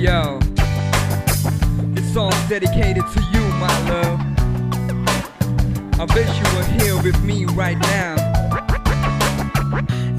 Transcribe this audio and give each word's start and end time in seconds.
yo, 0.00 0.38
this 1.94 2.12
song's 2.14 2.48
dedicated 2.48 3.04
to 3.14 3.20
you, 3.32 3.42
my 3.58 3.76
love. 3.88 4.20
I 5.98 6.04
wish 6.14 6.32
you 6.40 6.48
were 6.56 6.68
here 6.78 6.96
with 7.02 7.20
me 7.24 7.38
right 7.62 7.78
now. 7.94 8.14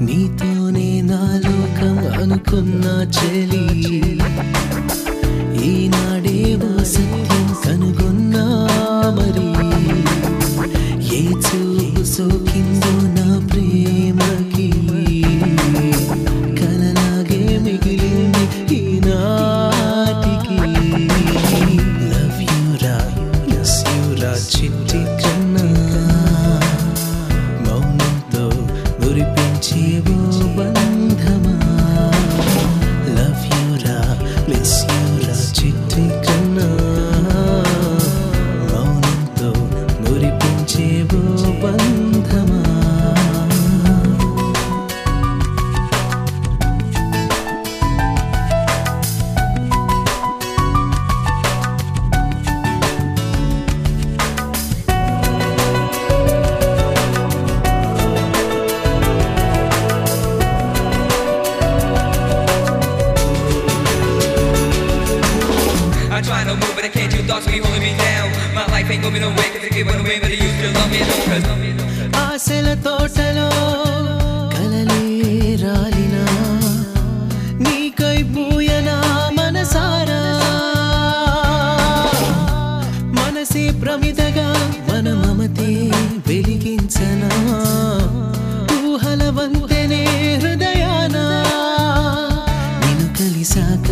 నీతోనే 0.06 0.86
నా 1.08 1.18
లోకం 1.44 1.92
అనుకున్న 2.20 2.84
చెలి 3.16 3.66
ఈనాడే 5.68 6.38
ఓ 6.68 6.72
సత్యం 6.92 7.46
కనుగొన్నా 7.64 8.44
మరి 9.18 9.46
ఏ 11.18 11.22
చూపు 11.46 12.02
సోకిందో 12.14 12.51
ఆశల 72.22 72.68
తోటలో 72.84 73.48
కలలే 74.54 75.02
రాలినా 75.62 76.24
నీకై 77.64 78.18
పూయనా 78.34 78.96
మనసారా? 79.38 80.20
మనసే 83.18 83.64
ప్రమిదగా 83.82 84.48
మన 84.90 85.06
మమతే 85.22 85.70
వెలిగించనా? 86.28 87.32
ఊహల 88.82 89.22
వంతెనే 89.38 90.02
హృదయాన? 90.42 91.16
నిన్ను 92.82 93.08
కలిసాక 93.18 93.88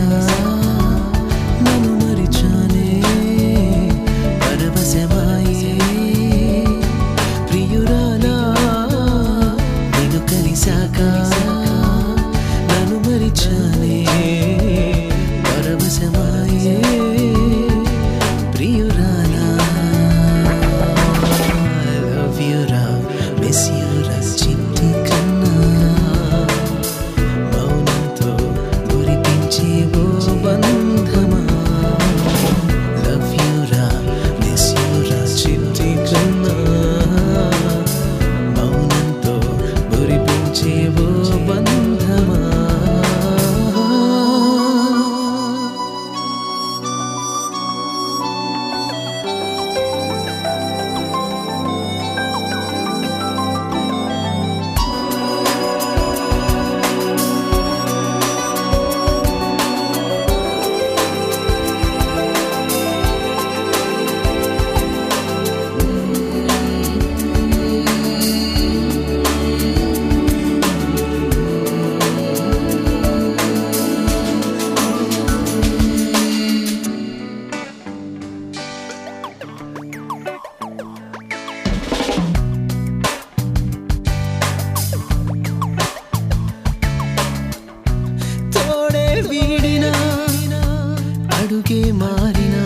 అడుగే 91.50 91.92
మారినా? 91.92 92.64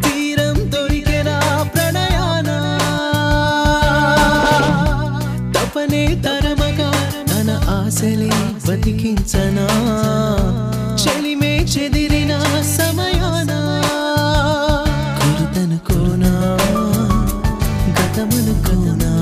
తీరం 0.00 0.56
దొరికెనా 0.70 1.36
ప్రణయాన? 1.74 2.48
తపనే 5.56 6.22
తరమగా 6.24 6.90
తన 7.30 7.50
ఆశలే 7.68 8.32
బతికించనా? 8.68 9.66
చలిమే 11.02 11.54
చెదిరిన 11.58 12.32
సమయాన? 12.78 13.52
కొరతనుకోనా 15.18 16.34
గతమనుకోనా? 17.96 19.12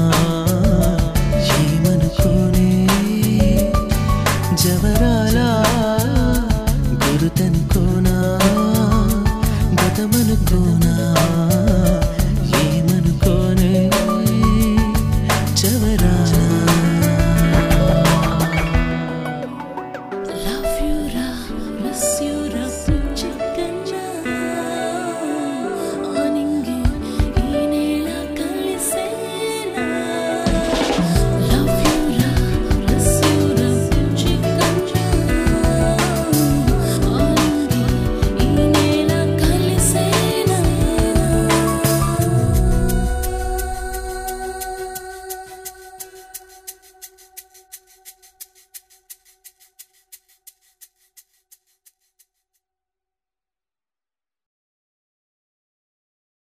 ఏమనుకోనే? 1.60 2.70
జవరాల 4.56 5.33
tengo 7.34 8.00
nada 8.00 8.43